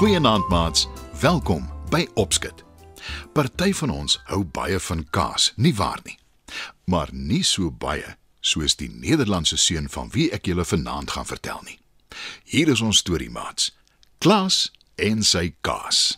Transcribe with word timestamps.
Goeienaand 0.00 0.48
maats, 0.48 0.86
welkom 1.20 1.68
by 1.90 2.06
Opskit. 2.14 2.62
Party 3.32 3.74
van 3.76 3.90
ons 3.90 4.14
hou 4.30 4.38
baie 4.48 4.78
van 4.80 5.02
kaas, 5.12 5.50
nie 5.56 5.74
waar 5.76 6.00
nie? 6.06 6.14
Maar 6.88 7.10
nie 7.12 7.42
so 7.44 7.68
baie 7.68 8.14
soos 8.40 8.78
die 8.80 8.88
Nederlandse 8.88 9.58
seun 9.60 9.90
van 9.92 10.08
wie 10.14 10.30
ek 10.32 10.48
julle 10.48 10.64
vanaand 10.64 11.12
gaan 11.12 11.28
vertel 11.28 11.60
nie. 11.66 11.76
Hier 12.48 12.72
is 12.72 12.80
ons 12.80 13.02
storie 13.04 13.28
maats. 13.28 13.74
Klaas 14.24 14.70
en 14.96 15.20
sy 15.20 15.50
kaas. 15.60 16.16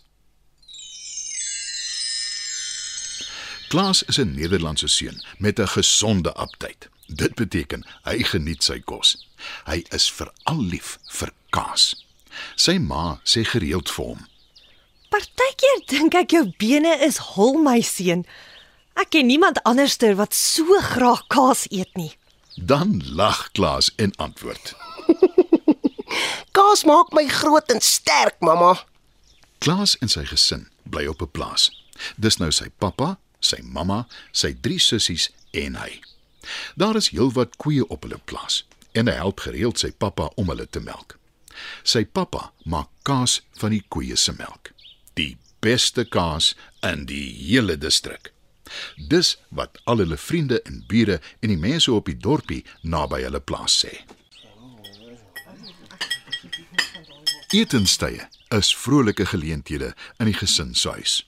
Klaas 3.74 4.05
is 4.06 4.22
'n 4.22 4.38
Nederlandse 4.38 4.86
seun 4.86 5.19
met 5.38 5.58
'n 5.58 5.66
gesonde 5.74 6.33
aptyt. 6.34 6.88
Dit 7.06 7.34
beteken 7.34 7.83
hy 8.05 8.22
geniet 8.22 8.62
sy 8.62 8.78
kos. 8.78 9.28
Hy 9.66 9.83
is 9.91 10.10
veral 10.10 10.62
lief 10.62 10.98
vir 11.10 11.33
kaas. 11.50 12.11
Sy 12.56 12.78
ma 12.78 13.20
sê 13.24 13.45
gereeld 13.45 13.91
vir 13.91 14.12
hom: 14.12 14.27
Partykeer 15.12 15.84
dink 15.91 16.14
ek 16.16 16.32
jou 16.36 16.46
bene 16.58 16.95
is 17.05 17.18
hol 17.34 17.58
my 17.60 17.80
seun. 17.84 18.24
Ek 18.96 19.12
ken 19.12 19.28
niemand 19.28 19.60
anderster 19.68 20.16
wat 20.16 20.34
so 20.36 20.80
graag 20.80 21.27
kaas 21.32 21.66
eet 21.70 21.92
nie. 21.96 22.12
Dan 22.56 23.00
lag 23.16 23.50
Klaas 23.52 23.92
en 23.96 24.12
antwoord: 24.16 24.74
Kaas 26.56 26.84
maak 26.84 27.12
my 27.16 27.27
groot 27.28 27.72
en 27.72 27.80
sterk, 27.80 28.36
mamma. 28.41 28.75
Klaas 29.64 29.97
en 30.00 30.10
sy 30.12 30.25
gesin 30.28 30.69
bly 30.84 31.06
op 31.06 31.22
'n 31.22 31.30
plaas. 31.30 31.70
Dis 32.16 32.36
nou 32.36 32.50
sy 32.50 32.69
pappa, 32.78 33.16
sy 33.41 33.60
mamma, 33.62 34.06
sy 34.33 34.53
drie 34.60 34.80
sissies 34.80 35.30
en 35.53 35.77
hy. 35.77 36.00
Daar 36.75 36.97
is 36.97 37.12
heelwat 37.14 37.56
koeie 37.56 37.86
op 37.88 38.03
hulle 38.03 38.19
plaas 38.25 38.64
en 38.92 39.08
hy 39.08 39.14
help 39.16 39.41
gereeld 39.41 39.78
sy 39.78 39.92
pappa 39.92 40.28
om 40.36 40.48
hulle 40.53 40.66
te 40.69 40.80
melk. 40.80 41.16
Sy 41.82 42.05
pappa 42.05 42.50
maak 42.64 42.91
kaas 43.02 43.41
van 43.60 43.74
die 43.74 43.84
koeie 43.88 44.16
se 44.16 44.34
melk. 44.38 44.72
Die 45.14 45.36
beste 45.60 46.04
kaas 46.04 46.54
in 46.82 47.06
die 47.06 47.27
hele 47.46 47.77
distrik. 47.78 48.32
Dis 48.96 49.36
wat 49.48 49.78
al 49.84 50.02
hulle 50.02 50.16
vriende 50.16 50.62
en 50.69 50.84
bure 50.88 51.20
en 51.41 51.52
die 51.52 51.60
mense 51.60 51.92
op 51.92 52.08
die 52.08 52.16
dorpie 52.16 52.62
naby 52.82 53.22
hulle 53.27 53.41
plaas 53.41 53.82
sê. 53.84 53.92
Etenstye 57.52 58.28
is 58.56 58.72
vrolike 58.76 59.26
geleenthede 59.28 59.92
in 60.19 60.30
die 60.30 60.38
gesin 60.38 60.72
se 60.74 60.94
huis. 60.97 61.19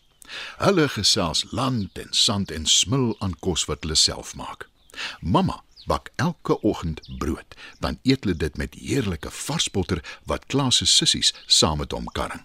Hulle 0.58 0.88
gesels 0.88 1.44
land 1.52 1.98
en 2.00 2.12
sand 2.16 2.50
en 2.50 2.64
smil 2.66 3.12
aan 3.20 3.34
kos 3.44 3.66
wat 3.69 3.84
hulle 3.84 3.98
self 3.98 4.32
maak. 4.34 4.64
Mamma 5.20 5.60
bak 5.86 6.10
elke 6.16 6.60
oggend 6.60 7.00
brood, 7.18 7.54
dan 7.78 7.98
eet 8.02 8.24
hulle 8.24 8.36
dit 8.36 8.56
met 8.56 8.74
heerlike 8.74 9.30
varsbotter 9.30 10.02
wat 10.24 10.46
Klaas 10.46 10.76
se 10.76 10.86
sissies 10.86 11.34
saam 11.46 11.78
met 11.78 11.92
hom 11.92 12.08
karring. 12.12 12.44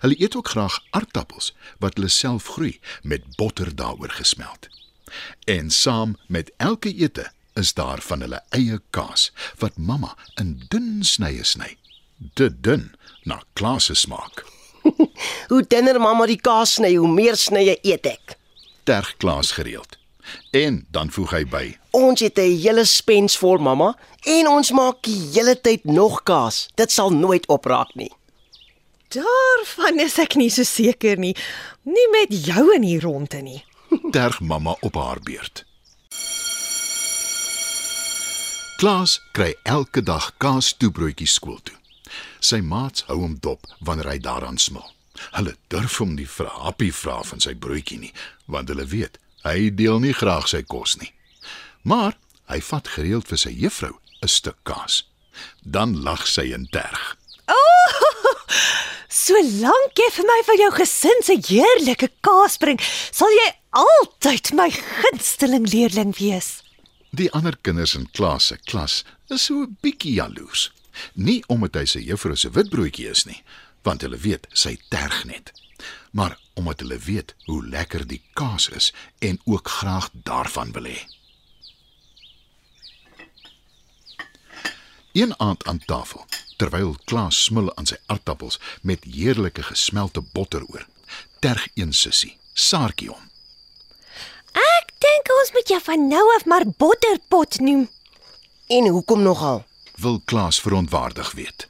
Hulle 0.00 0.20
eet 0.20 0.36
ook 0.36 0.48
graag 0.48 0.80
aardappels 0.90 1.52
wat 1.78 1.96
hulle 1.96 2.08
self 2.08 2.48
groei 2.56 2.80
met 3.02 3.36
botter 3.36 3.74
daaroor 3.74 4.10
gesmeld. 4.10 4.68
En 5.44 5.70
saam 5.70 6.16
met 6.26 6.50
elke 6.56 6.94
ete 6.94 7.30
is 7.54 7.74
daar 7.74 8.00
van 8.00 8.20
hulle 8.20 8.42
eie 8.48 8.80
kaas 8.90 9.32
wat 9.58 9.76
mamma 9.76 10.16
in 10.34 10.56
dun 10.68 11.04
snye 11.04 11.44
sny. 11.44 11.76
Te 12.34 12.50
dun 12.60 12.94
na 13.22 13.42
Klaas 13.52 13.84
se 13.84 13.94
smaak. 13.94 14.44
Hoe 15.50 15.62
dinner 15.68 16.00
mamma 16.00 16.26
die 16.26 16.40
kaas 16.40 16.76
sny, 16.78 16.94
hoe 16.94 17.08
meer 17.10 17.36
snye 17.36 17.78
eet 17.82 18.06
ek. 18.06 18.36
Terg 18.84 19.14
Klaas 19.16 19.52
gereeld. 19.56 19.98
En 20.50 20.86
dan 20.90 21.10
voeg 21.10 21.30
hy 21.30 21.44
by: 21.44 21.78
Ons 21.90 22.20
het 22.20 22.38
'n 22.38 22.58
hele 22.60 22.84
spens 22.84 23.36
vol, 23.36 23.58
mamma, 23.58 23.96
en 24.24 24.48
ons 24.48 24.70
maak 24.70 25.02
die 25.02 25.20
hele 25.32 25.60
tyd 25.60 25.84
nog 25.84 26.22
kaas. 26.22 26.68
Dit 26.74 26.92
sal 26.92 27.10
nooit 27.10 27.46
opraak 27.46 27.94
nie. 27.94 28.12
Daarvan 29.08 30.00
is 30.00 30.18
ek 30.18 30.34
nie 30.34 30.50
so 30.50 30.62
seker 30.62 31.18
nie. 31.18 31.36
Nie 31.82 32.08
met 32.10 32.46
jou 32.46 32.74
in 32.74 32.82
hier 32.82 33.02
rondte 33.02 33.40
nie. 33.42 33.64
terg 34.16 34.40
mamma 34.40 34.76
op 34.80 34.94
haar 34.94 35.20
beurt. 35.22 35.64
Klaas 38.76 39.20
kry 39.32 39.54
elke 39.62 40.02
dag 40.02 40.34
kaas 40.36 40.74
toebroodjies 40.76 41.32
skool 41.38 41.60
toe. 41.62 41.76
Sy 42.40 42.60
maats 42.60 43.06
hou 43.08 43.20
hom 43.22 43.38
dop 43.40 43.64
wanneer 43.80 44.10
hy 44.10 44.18
daaraan 44.18 44.58
smil. 44.58 44.84
Hulle 45.32 45.54
durf 45.72 45.96
hom 46.02 46.12
nie 46.14 46.26
vir 46.28 46.46
'n 46.46 46.60
happie 46.64 46.92
vra 46.92 47.22
van 47.22 47.40
sy 47.40 47.54
broodjie 47.54 47.98
nie, 47.98 48.12
want 48.46 48.68
hulle 48.68 48.84
weet 48.84 49.18
hy 49.46 49.70
deel 49.74 50.00
nie 50.02 50.14
graag 50.14 50.48
sy 50.48 50.62
kos 50.62 50.96
nie. 51.00 51.12
Maar 51.82 52.16
hy 52.50 52.60
vat 52.60 52.88
gereeld 52.88 53.28
vir 53.30 53.38
sy 53.38 53.52
juffrou 53.54 53.94
'n 54.22 54.28
stuk 54.28 54.58
kaas. 54.64 55.04
Dan 55.62 56.02
lag 56.02 56.26
sy 56.26 56.52
en 56.52 56.66
terg. 56.70 57.16
Solank 59.26 59.96
jy 59.98 60.06
vir 60.12 60.26
my 60.28 60.36
van 60.46 60.60
jou 60.60 60.70
gesin 60.76 61.22
se 61.24 61.36
heerlike 61.48 62.10
kaas 62.26 62.58
bring, 62.62 62.78
sal 63.10 63.32
jy 63.32 63.48
altyd 63.70 64.52
my 64.58 64.68
gunsteling 64.70 65.66
leerling 65.72 66.12
wees. 66.18 66.60
Die 67.16 67.30
ander 67.32 67.56
kinders 67.62 67.94
in 67.96 68.10
Klaas 68.12 68.50
se 68.50 68.58
klas 68.68 69.04
is 69.32 69.46
so 69.48 69.62
'n 69.62 69.76
bietjie 69.82 70.14
jaloers. 70.20 70.70
Nie 71.14 71.42
omdat 71.48 71.74
hy 71.74 71.84
sy 71.84 72.00
juffrou 72.00 72.36
se 72.36 72.50
witbroodjie 72.50 73.08
is 73.10 73.24
nie, 73.26 73.42
want 73.82 74.02
hulle 74.02 74.16
weet 74.16 74.46
sy 74.52 74.78
terg 74.90 75.24
net. 75.24 75.52
Maar 76.16 76.38
omdat 76.54 76.80
hulle 76.80 76.98
weet 76.98 77.34
hoe 77.44 77.60
lekker 77.68 78.06
die 78.08 78.22
kaas 78.32 78.68
is 78.68 78.92
en 79.18 79.40
ook 79.44 79.68
graag 79.68 80.08
daarvan 80.12 80.72
wil 80.72 80.88
hê. 80.88 81.00
Een 85.12 85.34
aand 85.40 85.64
aan 85.64 85.80
tafel, 85.84 86.24
terwyl 86.56 86.96
Klaas 87.04 87.44
smil 87.44 87.68
aan 87.76 87.88
sy 87.88 87.96
aardappels 88.06 88.60
met 88.82 89.04
heerlike 89.04 89.62
gesmelte 89.62 90.20
botter 90.32 90.64
oor, 90.72 90.86
terg 91.40 91.68
een 91.74 91.92
sussie, 91.92 92.36
Saartjie 92.52 93.08
hom. 93.08 93.30
Ek 94.52 94.92
dink 95.04 95.32
ons 95.40 95.52
moet 95.52 95.68
jou 95.72 95.80
van 95.88 96.08
nou 96.08 96.24
af 96.36 96.44
maar 96.44 96.64
botterpot 96.80 97.60
noem, 97.60 97.86
En 98.66 98.86
hoekom 98.86 99.22
nogal? 99.22 99.64
Wil 99.94 100.20
Klaas 100.24 100.60
verontwaardig 100.60 101.32
weet. 101.32 101.68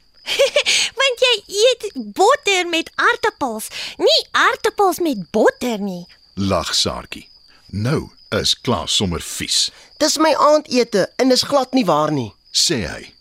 Jy 1.26 1.34
eet 1.62 1.86
botter 2.16 2.68
met 2.70 2.90
aardappels, 2.94 3.68
nie 3.98 4.20
aardappels 4.32 4.98
met 5.04 5.22
botter 5.32 5.78
nie. 5.80 6.04
Lag 6.34 6.74
Saartjie. 6.74 7.28
Nou 7.72 8.10
is 8.30 8.54
Klaas 8.60 8.94
sommer 8.96 9.20
vies, 9.22 9.70
Dis 9.98 10.18
my 10.20 10.34
aandete 10.36 11.06
en 11.16 11.28
dis 11.32 11.42
glad 11.42 11.72
nie 11.72 11.84
waar 11.88 12.12
nie. 12.12 12.32
sê 12.52 12.82
hy. 12.86 13.12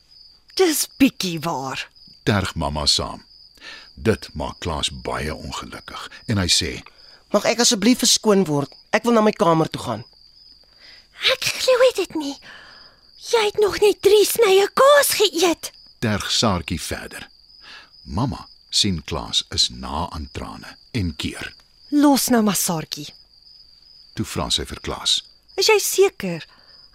Dis 0.56 0.88
bietjie 1.00 1.40
waar. 1.40 1.90
Terg 2.24 2.56
mamma 2.56 2.86
saam. 2.86 3.24
Dit 3.96 4.30
maak 4.34 4.60
Klaas 4.60 4.90
baie 4.92 5.34
ongelukkig 5.36 6.10
en 6.28 6.38
hy 6.38 6.48
sê: 6.52 6.72
Mag 7.32 7.46
ek 7.46 7.60
asseblief 7.64 8.00
verskoon 8.04 8.44
word? 8.46 8.72
Ek 8.92 9.04
wil 9.04 9.14
na 9.16 9.22
my 9.22 9.32
kamer 9.32 9.68
toe 9.72 9.82
gaan. 9.82 10.04
Ek 11.32 11.44
glo 11.62 11.90
dit 11.96 12.16
nie. 12.16 12.36
Jy 13.32 13.46
het 13.46 13.60
nog 13.64 13.80
net 13.82 14.02
3 14.02 14.26
snye 14.26 14.68
kaas 14.74 15.14
geëet. 15.20 15.72
terg 16.00 16.28
Saartjie 16.32 16.80
verder. 16.82 17.28
Mamma 18.06 18.48
sien 18.70 19.04
Klaas 19.04 19.46
is 19.50 19.70
na 19.70 20.10
aan 20.10 20.30
trane 20.32 20.78
en 20.92 21.16
keer. 21.16 21.54
Los 21.90 22.28
nou 22.30 22.44
maar 22.44 22.56
Saartjie. 22.56 23.08
Toe 24.14 24.26
vra 24.26 24.46
sy 24.54 24.66
vir 24.70 24.80
Klaas. 24.86 25.24
Is 25.58 25.72
jy 25.72 25.80
seker? 25.82 26.46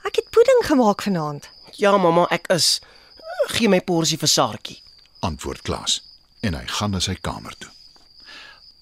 Ek 0.07 0.21
het 0.21 0.31
pudding 0.31 0.63
gemaak 0.69 1.03
vanaand. 1.03 1.49
Ja, 1.83 1.97
mamma, 1.99 2.29
ek 2.31 2.47
is. 2.55 2.79
Gee 3.57 3.69
my 3.69 3.81
porsie 3.83 4.21
vir 4.23 4.31
Saartjie. 4.31 4.79
Antwoord 5.27 5.67
Klaas 5.67 5.99
en 6.47 6.55
hy 6.55 6.63
gaan 6.79 6.95
na 6.95 7.03
sy 7.03 7.17
kamer 7.19 7.59
toe. 7.59 7.73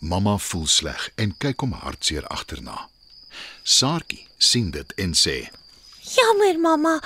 Mamma 0.05 0.37
voel 0.51 0.69
sleg 0.69 1.09
en 1.17 1.33
kyk 1.41 1.65
hom 1.65 1.73
hartseer 1.81 2.29
agterna. 2.29 2.91
Saartjie 3.65 4.27
sien 4.37 4.69
dit 4.77 4.95
en 5.01 5.17
sê: 5.17 5.49
Jammer 6.05 6.61
mamma. 6.61 6.99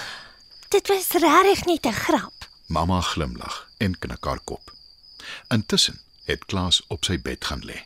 Dit 0.69 0.91
was 0.91 1.15
regtig 1.15 1.67
net 1.71 1.87
'n 1.87 1.95
grap. 1.95 2.49
Mamma 2.67 3.01
glimlag 3.01 3.69
en 3.79 3.95
knik 3.95 4.25
haar 4.25 4.41
kop. 4.45 4.73
Intussen 5.51 6.01
het 6.25 6.45
Klaas 6.45 6.83
op 6.89 7.05
sy 7.05 7.19
bed 7.19 7.45
gaan 7.45 7.65
lê. 7.67 7.83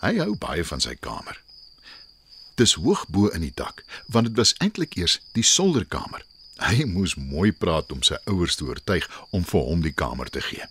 Hy 0.00 0.16
hou 0.18 0.36
baie 0.36 0.64
van 0.64 0.80
sy 0.80 0.94
kamer. 0.94 1.40
Dis 2.56 2.76
hoog 2.80 3.04
bo 3.12 3.28
in 3.36 3.44
die 3.44 3.54
dak, 3.54 3.84
want 4.08 4.30
dit 4.30 4.36
was 4.36 4.54
eintlik 4.64 4.96
eers 4.96 5.18
die 5.36 5.44
solderkamer. 5.44 6.24
Hy 6.64 6.86
moes 6.88 7.14
mooi 7.20 7.52
praat 7.52 7.92
om 7.92 8.02
sy 8.06 8.16
ouers 8.32 8.56
te 8.56 8.64
oortuig 8.64 9.08
om 9.36 9.44
vir 9.44 9.66
hom 9.68 9.82
die 9.84 9.92
kamer 9.92 10.30
te 10.32 10.40
gee. 10.40 10.64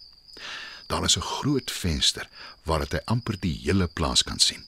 Daar 0.89 1.05
is 1.05 1.17
'n 1.17 1.21
groot 1.21 1.71
venster 1.71 2.29
waaruit 2.63 2.91
hy 2.91 3.01
amper 3.05 3.39
die 3.39 3.59
hele 3.63 3.87
plaas 3.87 4.23
kan 4.23 4.39
sien. 4.39 4.65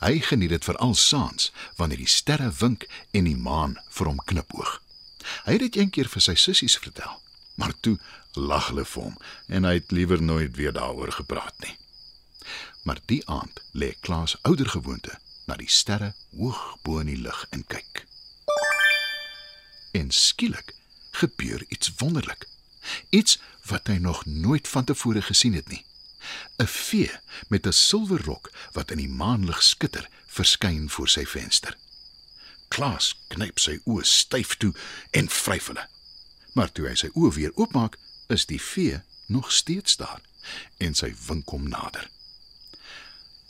Hy 0.00 0.20
geniet 0.20 0.50
dit 0.50 0.64
veral 0.64 0.94
saans 0.94 1.52
wanneer 1.76 1.98
die 1.98 2.06
sterre 2.06 2.52
wink 2.58 2.86
en 3.10 3.24
die 3.24 3.36
maan 3.36 3.78
vir 3.88 4.06
hom 4.06 4.20
knipoog. 4.24 4.82
Hy 5.44 5.52
het 5.52 5.60
dit 5.60 5.76
eendag 5.76 6.10
vir 6.10 6.20
sy 6.20 6.34
sissies 6.34 6.76
vertel, 6.78 7.20
maar 7.54 7.74
toe 7.80 7.98
lag 8.32 8.68
hulle 8.72 8.84
vir 8.84 9.02
hom 9.02 9.16
en 9.46 9.64
hy 9.64 9.74
het 9.78 9.90
liewer 9.90 10.22
nooit 10.22 10.56
weer 10.56 10.72
daaroor 10.72 11.12
gepraat 11.12 11.54
nie. 11.66 11.76
Maar 12.84 13.00
die 13.06 13.22
aand 13.28 13.60
lê 13.72 13.94
Klaas 14.00 14.36
oudergewoonte 14.42 15.18
na 15.46 15.56
die 15.60 15.70
sterre 15.70 16.14
hoog 16.36 16.76
bo 16.82 16.98
in 16.98 17.12
die 17.12 17.20
lug 17.20 17.46
en 17.50 17.64
kyk. 17.66 18.04
En 19.92 20.10
skielik 20.10 20.74
gebeur 21.14 21.64
iets 21.68 21.92
wonderlik. 21.96 22.48
Iets 23.10 23.38
wat 23.64 23.86
hy 23.86 23.96
nog 24.02 24.24
nooit 24.26 24.68
van 24.68 24.84
tevore 24.84 25.22
gesien 25.22 25.54
het 25.54 25.68
nie. 25.68 25.84
'n 26.58 26.66
Vee 26.66 27.10
met 27.48 27.66
'n 27.66 27.72
silwer 27.72 28.22
rok 28.24 28.50
wat 28.72 28.90
in 28.90 28.98
die 28.98 29.08
maanlig 29.08 29.62
skitter, 29.62 30.08
verskyn 30.26 30.90
voor 30.90 31.08
sy 31.08 31.26
venster. 31.26 31.76
Klaas 32.68 33.14
knyp 33.28 33.58
sy 33.58 33.78
oë 33.84 34.04
styf 34.04 34.56
toe 34.56 34.74
en 35.10 35.28
vryf 35.28 35.66
hulle. 35.66 35.88
Maar 36.54 36.72
toe 36.72 36.88
hy 36.88 36.94
sy 36.98 37.10
oë 37.18 37.32
weer 37.34 37.54
oopmaak, 37.58 37.98
is 38.32 38.46
die 38.46 38.60
vee 38.62 39.00
nog 39.26 39.52
steeds 39.52 39.96
daar 40.00 40.22
en 40.78 40.94
sy 40.94 41.10
wink 41.26 41.50
hom 41.50 41.68
nader. 41.68 42.06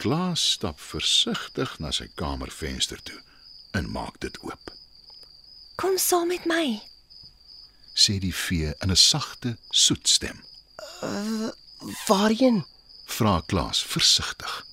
Klaas 0.02 0.42
stap 0.56 0.80
versigtig 0.80 1.78
na 1.78 1.92
sy 1.94 2.08
kamervenster 2.18 3.00
toe 3.02 3.20
en 3.74 3.90
maak 3.90 4.20
dit 4.24 4.36
oop. 4.42 4.72
Kom 5.80 5.98
saam 5.98 6.30
met 6.30 6.46
my. 6.46 6.80
Sê 7.94 8.18
die 8.22 8.34
vee 8.34 8.74
in 8.82 8.90
'n 8.90 8.96
sagte, 8.96 9.56
soet 9.70 10.08
stem. 10.08 10.44
Waarheen? 12.06 12.64
Vra 13.06 13.42
Klaas 13.46 13.82
versigtig. 13.82 14.66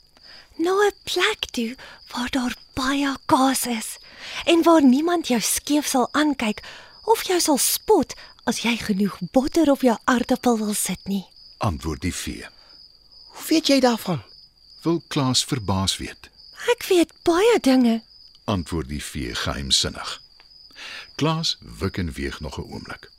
Na 0.58 0.72
'n 0.72 0.94
plek 1.04 1.46
toe 1.52 1.76
waar 2.12 2.30
daar 2.30 2.56
baie 2.74 3.16
kaas 3.26 3.66
is 3.66 3.98
en 4.46 4.64
waar 4.64 4.84
niemand 4.84 5.28
jou 5.28 5.42
skeef 5.42 5.88
sal 5.88 6.10
aankyk 6.12 6.62
of 7.06 7.24
jou 7.28 7.40
sal 7.40 7.58
spot 7.58 8.16
as 8.50 8.62
jy 8.66 8.76
genoeg 8.78 9.18
botter 9.32 9.72
op 9.72 9.82
jou 9.82 9.98
aardappel 10.04 10.58
wil 10.58 10.74
sit 10.74 11.02
nie. 11.08 11.26
Antwoord 11.58 12.02
die 12.02 12.16
vee. 12.16 12.48
Hoe 13.32 13.46
weet 13.48 13.68
jy 13.68 13.80
daarvan? 13.80 14.24
Wil 14.82 15.02
Klaas 15.08 15.44
verbaas 15.46 15.98
weet. 15.98 16.30
Ek 16.74 16.86
weet 16.90 17.14
baie 17.24 17.60
dinge. 17.62 18.02
Antwoord 18.50 18.90
die 18.90 19.04
vee 19.04 19.36
geheimsinnig. 19.36 20.22
Klaas 21.16 21.58
wik 21.62 21.98
en 21.98 22.12
weeg 22.12 22.40
nog 22.40 22.58
'n 22.58 22.66
oomblik. 22.74 23.10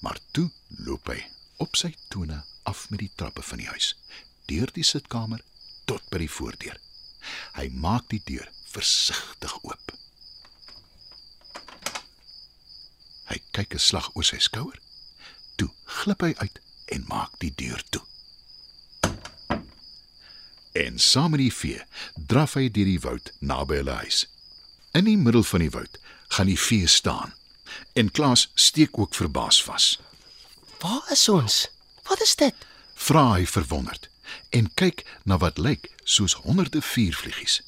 Maar 0.00 0.18
toe 0.30 0.50
loop 0.68 1.06
hy 1.06 1.24
op 1.56 1.76
sy 1.76 1.94
tone 2.08 2.44
af 2.62 2.90
met 2.90 2.98
die 2.98 3.12
trappe 3.14 3.42
van 3.42 3.58
die 3.58 3.68
huis, 3.68 3.96
deur 4.46 4.70
die 4.72 4.84
sitkamer 4.84 5.42
tot 5.84 6.02
by 6.10 6.18
die 6.18 6.30
voordeur. 6.30 6.78
Hy 7.56 7.68
maak 7.72 8.08
die 8.08 8.22
deur 8.24 8.48
versigtig 8.72 9.54
oop. 9.62 9.92
Hy 13.30 13.38
kyk 13.54 13.74
'n 13.74 13.86
slag 13.88 14.10
oor 14.14 14.26
sy 14.26 14.38
skouer. 14.38 14.78
Toe 15.56 15.70
glip 15.84 16.20
hy 16.26 16.34
uit 16.36 16.60
en 16.94 17.04
maak 17.08 17.38
die 17.38 17.52
deur 17.54 17.82
toe. 17.90 18.02
En 20.74 20.98
saam 20.98 21.30
met 21.30 21.40
die 21.40 21.54
vee 21.54 21.82
draf 22.26 22.54
hy 22.58 22.68
deur 22.68 22.90
die 22.90 23.00
woud 23.00 23.32
naby 23.38 23.78
hulle 23.78 23.98
huis. 24.02 24.26
In 24.92 25.06
die 25.06 25.16
middel 25.16 25.46
van 25.46 25.62
die 25.62 25.70
woud 25.70 25.98
gaan 26.34 26.50
die 26.50 26.58
vee 26.58 26.86
staan. 26.86 27.34
En 27.94 28.10
Klaas 28.10 28.48
steek 28.54 28.98
ook 28.98 29.14
verbaas 29.14 29.62
vas. 29.62 29.98
Waar 30.82 31.12
is 31.12 31.28
ons? 31.28 31.68
Wat 32.02 32.20
is 32.22 32.34
dit? 32.36 32.54
Vra 32.94 33.32
hy 33.34 33.46
verwonderd 33.46 34.08
en 34.50 34.70
kyk 34.74 35.04
na 35.24 35.38
wat 35.38 35.58
lyk 35.58 35.90
soos 36.04 36.34
honderde 36.42 36.82
vuurvliegies. 36.82 37.60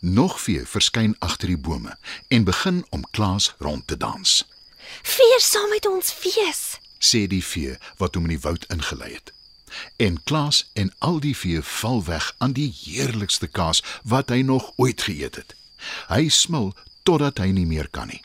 Nog 0.00 0.40
vee 0.40 0.64
verskyn 0.66 1.14
agter 1.18 1.52
die 1.52 1.60
bome 1.60 1.96
en 2.28 2.44
begin 2.44 2.84
om 2.90 3.04
Klaas 3.10 3.54
rond 3.58 3.86
te 3.86 3.96
dans. 3.96 4.44
Vier 5.02 5.40
saam 5.40 5.70
met 5.70 5.86
ons 5.86 6.12
fees. 6.12 6.78
Sê 6.98 7.26
die 7.26 7.44
vee 7.44 7.76
wat 7.96 8.14
hom 8.14 8.28
in 8.28 8.36
die 8.36 8.44
woud 8.44 8.66
ingelei 8.72 9.12
het. 9.14 9.32
En 9.96 10.22
Klaas 10.22 10.64
en 10.74 10.92
al 10.98 11.20
die 11.20 11.36
vee 11.36 11.62
val 11.62 12.04
weg 12.04 12.34
aan 12.38 12.52
die 12.52 12.70
heerlikste 12.82 13.46
kaas 13.46 13.82
wat 14.02 14.28
hy 14.28 14.42
nog 14.42 14.72
ooit 14.76 15.02
geëet 15.06 15.36
het. 15.36 15.54
Hy 16.10 16.28
smil 16.28 16.74
totdat 17.02 17.38
hy 17.38 17.52
nie 17.54 17.66
meer 17.66 17.88
kan 17.88 18.10
nie. 18.10 18.22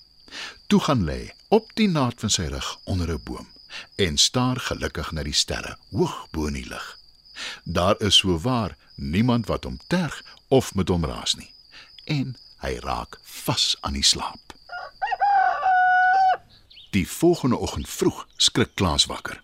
Toe 0.67 0.81
gaan 0.81 1.05
lê 1.05 1.31
op 1.53 1.69
die 1.79 1.87
naad 1.87 2.19
van 2.19 2.33
sy 2.33 2.49
rug 2.51 2.77
onder 2.83 3.11
'n 3.13 3.23
boom 3.23 3.47
en 3.95 4.17
staar 4.17 4.59
gelukkig 4.59 5.11
na 5.11 5.23
die 5.23 5.33
sterre 5.33 5.77
hoog 5.91 6.27
bo 6.31 6.45
in 6.45 6.53
die 6.53 6.67
lug. 6.67 6.97
Daar 7.63 7.95
is 8.01 8.15
so 8.15 8.39
waar 8.39 8.77
niemand 8.95 9.47
wat 9.47 9.63
hom 9.63 9.79
terg 9.87 10.23
of 10.47 10.75
met 10.75 10.87
hom 10.87 11.05
raas 11.05 11.35
nie. 11.35 11.51
En 12.03 12.37
hy 12.57 12.77
raak 12.79 13.19
vas 13.23 13.75
aan 13.81 13.93
die 13.93 14.03
slaap. 14.03 14.54
Die 16.95 17.09
volgende 17.09 17.57
oggend 17.57 17.89
vroeg 17.89 18.27
skrik 18.37 18.69
Klaas 18.73 19.05
wakker. 19.05 19.41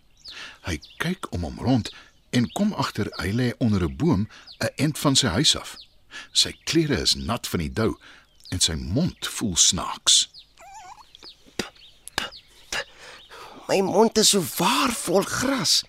Hy 0.64 0.78
kyk 1.04 1.28
om 1.36 1.44
hom 1.44 1.58
rond 1.60 1.90
en 2.32 2.48
kom 2.56 2.72
agter 2.80 3.10
hy 3.20 3.34
lê 3.36 3.48
onder 3.60 3.84
'n 3.84 3.96
boom 3.96 4.22
'n 4.64 4.72
end 4.76 5.00
van 5.00 5.16
sy 5.16 5.28
huis 5.28 5.58
af. 5.60 5.76
Sy 6.32 6.56
klere 6.64 7.02
is 7.02 7.16
nat 7.16 7.48
van 7.48 7.60
die 7.60 7.74
dou 7.74 8.00
en 8.50 8.60
sy 8.60 8.74
mond 8.74 9.28
voel 9.28 9.56
snaaks. 9.56 10.30
My 13.68 13.82
mond 13.82 14.18
is 14.18 14.30
so 14.30 14.44
waar 14.58 14.92
vol 14.92 15.22
gras. 15.22 15.84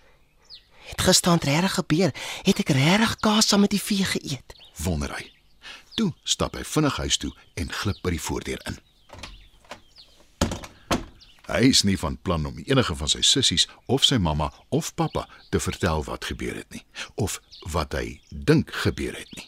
Het 0.83 1.01
gisterand 1.01 1.45
regtig 1.45 1.75
gebeur? 1.75 2.11
Het 2.43 2.59
ek 2.59 2.69
regtig 2.69 3.17
kaas 3.21 3.49
saam 3.49 3.61
met 3.61 3.71
die 3.71 3.83
vee 3.83 4.05
geëet? 4.05 4.55
Wonder 4.77 5.15
hy. 5.15 5.31
Toe 5.95 6.13
stap 6.23 6.55
hy 6.55 6.65
vinnig 6.65 6.97
huis 6.97 7.17
toe 7.17 7.33
en 7.55 7.73
glip 7.73 8.03
by 8.03 8.11
die 8.11 8.21
voordeur 8.21 8.61
in. 8.67 8.79
Hy 11.53 11.69
is 11.69 11.83
nie 11.85 11.99
van 12.01 12.17
plan 12.25 12.47
om 12.49 12.57
enige 12.65 12.95
van 12.97 13.11
sy 13.13 13.21
sissies 13.21 13.67
of 13.93 14.07
sy 14.09 14.17
mamma 14.17 14.49
of 14.73 14.95
pappa 14.97 15.27
te 15.53 15.61
vertel 15.61 16.05
wat 16.07 16.25
gebeur 16.31 16.57
het 16.57 16.71
nie 16.73 16.85
of 17.21 17.41
wat 17.75 17.93
hy 17.93 18.21
dink 18.31 18.73
gebeur 18.85 19.13
het 19.19 19.29
nie. 19.37 19.45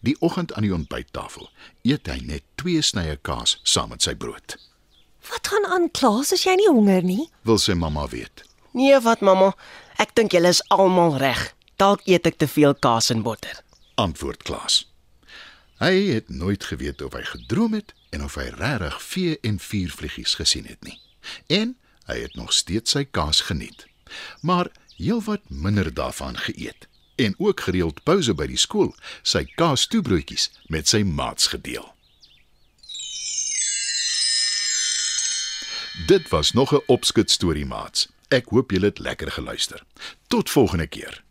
Die 0.00 0.16
oggend 0.24 0.54
aan 0.56 0.64
die 0.64 0.72
ontbyttafel 0.72 1.50
eet 1.84 2.08
hy 2.08 2.16
net 2.24 2.46
twee 2.56 2.80
snye 2.82 3.18
kaas 3.20 3.58
saam 3.62 3.92
met 3.92 4.02
sy 4.02 4.14
brood. 4.16 4.56
Wat 5.28 5.52
gaan 5.52 5.68
aan 5.68 5.90
Klaas 5.92 6.32
as 6.32 6.46
jy 6.48 6.56
nie 6.58 6.70
honger 6.70 7.04
nie? 7.06 7.28
Wil 7.46 7.60
sy 7.60 7.76
mamma 7.78 8.08
weet. 8.10 8.46
Nee, 8.72 8.96
wat 9.04 9.20
mamma? 9.20 9.52
Ek 10.00 10.16
dink 10.16 10.32
julle 10.32 10.50
is 10.50 10.62
almal 10.72 11.18
reg. 11.20 11.50
Dalk 11.76 12.02
eet 12.08 12.26
ek 12.26 12.40
te 12.40 12.48
veel 12.48 12.74
kaas 12.74 13.12
en 13.12 13.22
botter. 13.22 13.60
Antwoord 14.00 14.42
Klaas. 14.48 14.82
Hy 15.82 16.12
het 16.14 16.28
nooit 16.28 16.64
geweet 16.64 17.02
of 17.02 17.12
hy 17.12 17.24
gedroom 17.26 17.72
het 17.74 17.94
en 18.14 18.22
of 18.22 18.36
hy 18.38 18.44
regtig 18.54 19.00
vee 19.02 19.38
en 19.42 19.56
vuurvliegies 19.58 20.34
gesien 20.38 20.66
het 20.70 20.78
nie. 20.86 21.00
En 21.46 21.74
hy 22.06 22.20
het 22.22 22.36
nog 22.38 22.52
steeds 22.54 22.94
sy 22.94 23.02
kaas 23.10 23.40
geniet. 23.48 23.88
Maar 24.46 24.70
heelwat 24.94 25.42
minder 25.50 25.90
daarvan 25.94 26.38
geëet 26.38 26.86
en 27.18 27.34
ook 27.38 27.60
gereeld 27.66 28.02
pouse 28.06 28.34
by 28.34 28.46
die 28.46 28.60
skool 28.62 28.94
sy 29.26 29.42
kaastoebroodjies 29.58 30.52
met 30.70 30.86
sy 30.86 31.02
maats 31.02 31.50
gedeel. 31.50 31.88
Dit 36.06 36.28
was 36.28 36.52
nog 36.52 36.72
'n 36.74 36.86
opskud 36.86 37.30
storie 37.30 37.66
maats. 37.66 38.08
Ek 38.28 38.46
hoop 38.54 38.70
julle 38.70 38.86
het 38.86 38.98
lekker 38.98 39.32
geluister. 39.32 39.82
Tot 40.26 40.50
volgende 40.50 40.86
keer. 40.86 41.22